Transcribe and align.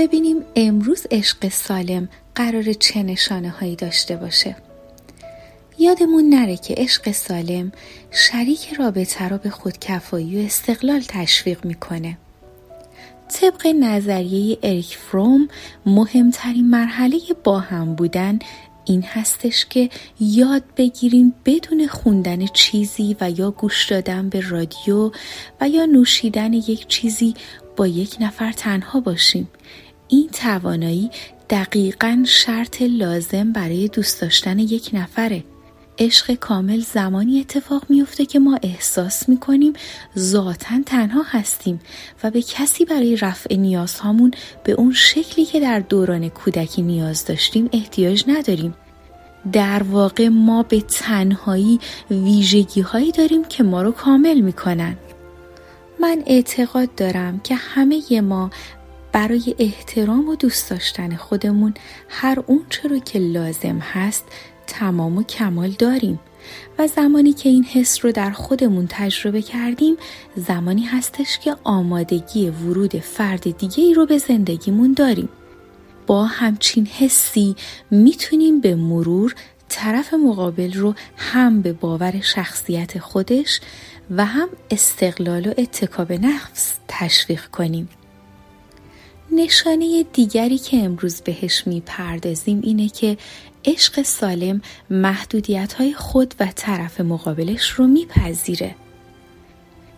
ببینیم 0.00 0.36
امروز 0.56 1.06
عشق 1.10 1.48
سالم 1.48 2.08
قرار 2.34 2.72
چه 2.72 3.02
نشانه 3.02 3.50
هایی 3.50 3.76
داشته 3.76 4.16
باشه. 4.16 4.56
یادمون 5.78 6.24
نره 6.24 6.56
که 6.56 6.74
عشق 6.76 7.10
سالم 7.10 7.72
شریک 8.10 8.72
رابطه 8.72 9.28
را 9.28 9.38
به 9.38 9.50
خودکفایی 9.50 10.42
و 10.42 10.46
استقلال 10.46 11.00
تشویق 11.08 11.64
می‌کنه. 11.64 12.18
طبق 13.28 13.66
نظریه 13.66 14.58
اریک 14.62 14.96
فروم 14.96 15.48
مهمترین 15.86 16.70
مرحله 16.70 17.18
با 17.44 17.58
هم 17.58 17.94
بودن 17.94 18.38
این 18.84 19.02
هستش 19.02 19.66
که 19.66 19.90
یاد 20.20 20.62
بگیریم 20.76 21.34
بدون 21.44 21.86
خوندن 21.86 22.46
چیزی 22.46 23.16
و 23.20 23.30
یا 23.30 23.50
گوش 23.50 23.86
دادن 23.86 24.28
به 24.28 24.40
رادیو 24.40 25.10
و 25.60 25.68
یا 25.68 25.84
نوشیدن 25.84 26.52
یک 26.52 26.86
چیزی 26.86 27.34
با 27.76 27.86
یک 27.86 28.16
نفر 28.20 28.52
تنها 28.52 29.00
باشیم. 29.00 29.48
این 30.10 30.28
توانایی 30.28 31.10
دقیقا 31.50 32.22
شرط 32.26 32.82
لازم 32.82 33.52
برای 33.52 33.88
دوست 33.88 34.20
داشتن 34.20 34.58
یک 34.58 34.90
نفره. 34.92 35.44
عشق 35.98 36.34
کامل 36.34 36.80
زمانی 36.80 37.40
اتفاق 37.40 37.82
میفته 37.88 38.26
که 38.26 38.38
ما 38.38 38.58
احساس 38.62 39.28
می‌کنیم 39.28 39.72
ذاتا 40.18 40.82
تنها 40.86 41.22
هستیم 41.26 41.80
و 42.24 42.30
به 42.30 42.42
کسی 42.42 42.84
برای 42.84 43.16
رفع 43.16 43.56
نیازهامون 43.56 44.30
به 44.64 44.72
اون 44.72 44.92
شکلی 44.92 45.44
که 45.44 45.60
در 45.60 45.80
دوران 45.80 46.28
کودکی 46.28 46.82
نیاز 46.82 47.24
داشتیم 47.24 47.68
احتیاج 47.72 48.24
نداریم. 48.28 48.74
در 49.52 49.82
واقع 49.82 50.28
ما 50.28 50.62
به 50.62 50.80
تنهایی 50.80 51.80
ویژگی 52.10 52.80
هایی 52.80 53.12
داریم 53.12 53.44
که 53.44 53.62
ما 53.62 53.82
رو 53.82 53.92
کامل 53.92 54.40
می‌کنن. 54.40 54.96
من 56.00 56.22
اعتقاد 56.26 56.94
دارم 56.94 57.40
که 57.40 57.54
همه 57.54 58.20
ما 58.20 58.50
برای 59.12 59.54
احترام 59.58 60.28
و 60.28 60.36
دوست 60.36 60.70
داشتن 60.70 61.16
خودمون 61.16 61.74
هر 62.08 62.42
اونچه 62.46 62.88
رو 62.88 62.98
که 62.98 63.18
لازم 63.18 63.78
هست 63.78 64.24
تمام 64.66 65.16
و 65.16 65.22
کمال 65.22 65.70
داریم. 65.70 66.20
و 66.78 66.86
زمانی 66.86 67.32
که 67.32 67.48
این 67.48 67.64
حس 67.64 68.04
رو 68.04 68.12
در 68.12 68.30
خودمون 68.30 68.86
تجربه 68.90 69.42
کردیم 69.42 69.96
زمانی 70.36 70.82
هستش 70.82 71.38
که 71.38 71.56
آمادگی 71.64 72.50
ورود 72.50 72.98
فرد 72.98 73.58
دیگه 73.58 73.84
ای 73.84 73.94
رو 73.94 74.06
به 74.06 74.18
زندگیمون 74.18 74.92
داریم. 74.92 75.28
با 76.06 76.24
همچین 76.24 76.86
حسی 76.86 77.56
می‌تونیم 77.90 78.60
به 78.60 78.74
مرور 78.74 79.34
طرف 79.68 80.14
مقابل 80.14 80.72
رو 80.72 80.94
هم 81.16 81.62
به 81.62 81.72
باور 81.72 82.20
شخصیت 82.20 82.98
خودش 82.98 83.60
و 84.10 84.24
هم 84.24 84.48
استقلال 84.70 85.46
و 85.46 85.54
اتکاب 85.58 86.12
نفس 86.12 86.74
تشویق 86.88 87.46
کنیم. 87.46 87.88
نشانه 89.32 90.02
دیگری 90.12 90.58
که 90.58 90.76
امروز 90.76 91.20
بهش 91.20 91.66
می‌پردازیم 91.66 92.60
اینه 92.62 92.88
که 92.88 93.16
عشق 93.64 94.02
سالم 94.02 94.62
محدودیت 94.90 95.72
های 95.72 95.94
خود 95.94 96.34
و 96.40 96.46
طرف 96.56 97.00
مقابلش 97.00 97.70
رو 97.70 97.86
میپذیره. 97.86 98.74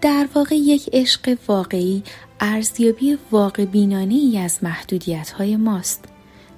در 0.00 0.28
واقع 0.34 0.56
یک 0.56 0.90
عشق 0.92 1.36
واقعی 1.48 2.02
ارزیابی 2.40 3.18
واقع 3.30 3.64
بینانه 3.64 4.14
ای 4.14 4.38
از 4.38 4.58
محدودیت 4.62 5.30
های 5.30 5.56
ماست. 5.56 6.04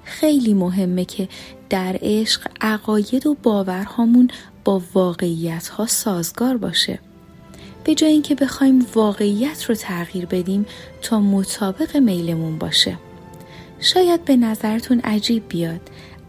خیلی 0.03 0.53
مهمه 0.53 1.05
که 1.05 1.27
در 1.69 1.99
عشق 2.01 2.47
عقاید 2.61 3.27
و 3.27 3.37
باورهامون 3.43 4.29
با 4.63 4.81
واقعیت 4.93 5.67
ها 5.67 5.85
سازگار 5.85 6.57
باشه. 6.57 6.99
به 7.85 7.95
جای 7.95 8.11
اینکه 8.11 8.35
بخوایم 8.35 8.85
واقعیت 8.95 9.63
رو 9.63 9.75
تغییر 9.75 10.25
بدیم 10.25 10.65
تا 11.01 11.19
مطابق 11.19 11.97
میلمون 11.97 12.57
باشه. 12.57 12.97
شاید 13.79 14.25
به 14.25 14.35
نظرتون 14.35 14.99
عجیب 14.99 15.43
بیاد 15.49 15.81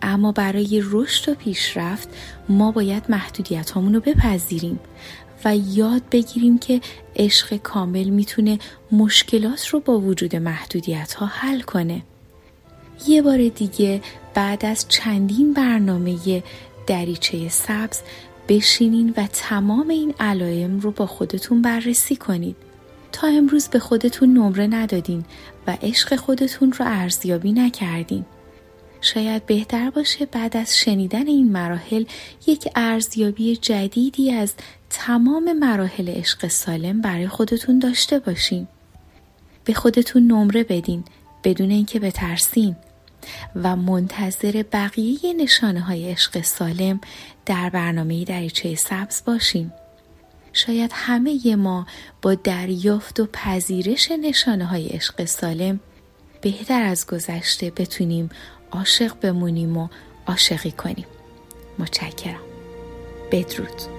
اما 0.03 0.33
برای 0.33 0.83
رشد 0.91 1.29
و 1.29 1.35
پیشرفت 1.35 2.09
ما 2.49 2.73
باید 2.73 3.03
محدودیت 3.09 3.73
رو 3.75 4.01
بپذیریم 4.01 4.81
و 5.45 5.57
یاد 5.57 6.03
بگیریم 6.13 6.59
که 6.59 6.81
عشق 7.17 7.57
کامل 7.57 8.09
می‌تونه 8.09 8.59
مشکلات 8.93 9.67
رو 9.67 9.81
با 9.81 10.01
وجود 10.01 10.37
محدودیت 10.37 11.15
ها 11.15 11.27
حل 11.27 11.61
کنه. 11.61 12.03
یه 13.09 13.23
بار 13.23 13.49
دیگه 13.49 14.03
بعد 14.35 14.65
از 14.65 14.87
چندین 14.89 15.53
برنامه 15.53 16.43
دریچه 16.87 17.49
سبز 17.49 18.01
بشینین 18.49 19.15
و 19.17 19.27
تمام 19.33 19.89
این 19.89 20.15
علائم 20.21 20.81
رو 20.81 20.91
با 20.91 21.07
خودتون 21.07 21.63
بررسی 21.63 22.17
کنید. 22.17 22.57
تا 23.13 23.27
امروز 23.27 23.69
به 23.69 23.79
خودتون 23.79 24.35
نمره 24.35 24.67
ندادین 24.67 25.25
و 25.67 25.77
عشق 25.83 26.17
خودتون 26.17 26.73
رو 26.73 26.85
ارزیابی 26.89 27.53
نکردین. 27.53 28.25
شاید 29.01 29.47
بهتر 29.47 29.91
باشه 29.91 30.27
بعد 30.27 30.57
از 30.57 30.79
شنیدن 30.79 31.27
این 31.27 31.53
مراحل 31.53 32.05
یک 32.47 32.69
ارزیابی 32.77 33.57
جدیدی 33.57 34.33
از 34.33 34.55
تمام 34.91 35.53
مراحل 35.53 36.09
عشق 36.09 36.49
سالم 36.49 37.01
برای 37.01 37.29
خودتون 37.29 37.79
داشته 37.79 38.19
باشین. 38.19 38.67
به 39.65 39.75
خودتون 39.75 40.27
نمره 40.27 40.65
بدین 40.65 41.05
بدون 41.45 41.71
اینکه 41.71 42.01
بترسین 42.01 42.77
و 43.57 43.77
منتظر 43.77 44.65
بقیه 44.73 45.35
نشانه 45.37 45.81
های 45.81 46.11
عشق 46.11 46.43
سالم 46.43 47.01
در 47.47 47.71
برنامه 47.71 48.25
دریچه 48.25 48.75
سبز 48.75 49.23
باشین. 49.25 49.73
شاید 50.53 50.91
همه 50.95 51.57
ما 51.57 51.87
با 52.23 52.35
دریافت 52.35 53.21
و 53.21 53.27
پذیرش 53.33 54.11
نشانه 54.11 54.65
های 54.65 54.89
عشق 54.89 55.25
سالم 55.25 55.81
بهتر 56.41 56.83
از 56.83 57.07
گذشته 57.07 57.71
بتونیم 57.71 58.29
عاشق 58.73 59.15
بمونیم 59.21 59.77
و 59.77 59.89
عاشقی 60.27 60.73
کنیم. 60.73 61.07
متشکرم. 61.79 62.41
بدرود. 63.33 63.96